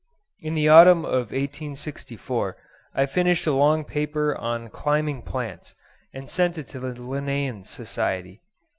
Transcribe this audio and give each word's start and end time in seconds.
In 0.39 0.55
the 0.55 0.67
autumn 0.67 1.05
of 1.05 1.29
1864 1.31 2.57
I 2.95 3.05
finished 3.05 3.45
a 3.45 3.51
long 3.53 3.83
paper 3.85 4.35
on 4.35 4.69
'Climbing 4.69 5.21
Plants,' 5.21 5.75
and 6.11 6.27
sent 6.27 6.57
it 6.57 6.65
to 6.69 6.79
the 6.79 6.99
Linnean 6.99 7.63
Society. 7.63 8.41